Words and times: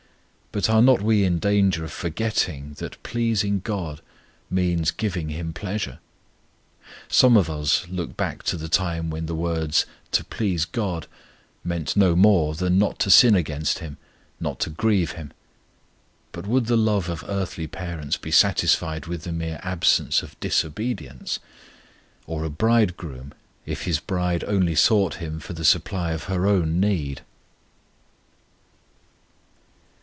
But 0.53 0.69
are 0.69 0.81
not 0.81 1.01
we 1.01 1.23
in 1.23 1.39
danger 1.39 1.85
of 1.85 1.93
forgetting 1.93 2.73
that 2.73 3.01
pleasing 3.03 3.61
GOD 3.61 4.01
means 4.49 4.91
giving 4.91 5.29
Him 5.29 5.53
pleasure? 5.53 5.99
Some 7.07 7.37
of 7.37 7.49
us 7.49 7.87
look 7.87 8.17
back 8.17 8.43
to 8.43 8.57
the 8.57 8.67
time 8.67 9.09
when 9.09 9.27
the 9.27 9.33
words 9.33 9.85
"To 10.11 10.25
please 10.25 10.65
GOD" 10.65 11.07
meant 11.63 11.95
no 11.95 12.17
more 12.17 12.53
than 12.53 12.77
not 12.77 12.99
to 12.99 13.09
sin 13.09 13.33
against 13.33 13.79
Him, 13.79 13.95
not 14.41 14.59
to 14.59 14.69
grieve 14.69 15.11
Him; 15.11 15.31
but 16.33 16.47
would 16.47 16.65
the 16.65 16.75
love 16.75 17.07
of 17.07 17.23
earthly 17.29 17.67
parents 17.67 18.17
be 18.17 18.29
satisfied 18.29 19.05
with 19.07 19.23
the 19.23 19.31
mere 19.31 19.61
absence 19.63 20.21
of 20.21 20.37
disobedience? 20.41 21.39
Or 22.27 22.43
a 22.43 22.49
bridegroom, 22.49 23.33
if 23.65 23.83
his 23.83 24.01
bride 24.01 24.43
only 24.43 24.75
sought 24.75 25.15
him 25.15 25.39
for 25.39 25.53
the 25.53 25.63
supply 25.63 26.11
of 26.11 26.25
her 26.25 26.45
own 26.45 26.81
need? 26.81 27.21